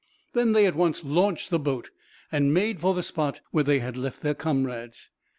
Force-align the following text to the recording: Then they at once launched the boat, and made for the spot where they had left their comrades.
Then 0.33 0.53
they 0.53 0.65
at 0.65 0.73
once 0.73 1.03
launched 1.03 1.51
the 1.51 1.59
boat, 1.59 1.91
and 2.31 2.51
made 2.51 2.79
for 2.79 2.95
the 2.95 3.03
spot 3.03 3.41
where 3.51 3.63
they 3.65 3.77
had 3.77 3.95
left 3.95 4.21
their 4.21 4.33
comrades. 4.33 5.11